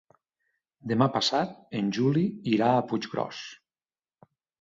Demà 0.91 1.07
passat 1.17 1.51
en 1.79 1.91
Juli 1.97 2.23
irà 2.53 2.71
a 2.71 2.81
Puiggròs. 2.93 3.43